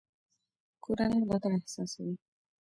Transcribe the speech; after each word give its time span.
کورنۍ 0.83 1.17
ملاتړ 1.21 1.51
احساسوي. 1.55 2.15